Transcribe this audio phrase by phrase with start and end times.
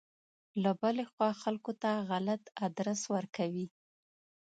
[0.63, 3.67] له بلې خوا خلکو ته غلط ادرس ورکوي.